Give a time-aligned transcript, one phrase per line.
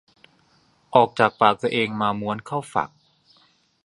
[0.95, 2.89] ออกจากปากตัวเองมาม้วนเข้าฝัก